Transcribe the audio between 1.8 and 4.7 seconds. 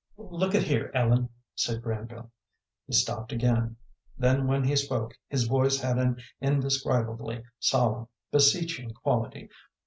Granville. He stopped again; then when